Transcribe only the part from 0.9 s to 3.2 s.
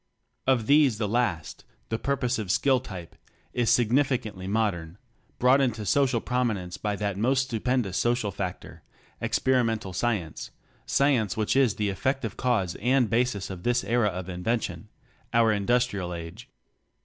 the last the purposive skill type